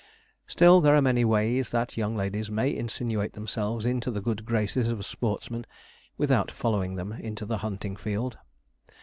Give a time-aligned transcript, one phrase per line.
[0.47, 4.87] Still, there are many ways that young ladies may insinuate themselves into the good graces
[4.87, 5.63] of sportsmen
[6.17, 8.39] without following them into the hunting field.